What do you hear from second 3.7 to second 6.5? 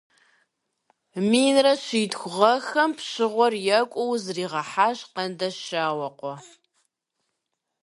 екӏуу зрихьащ Къанщауэкъуэ.